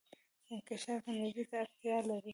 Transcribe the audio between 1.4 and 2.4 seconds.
ته اړتیا لري.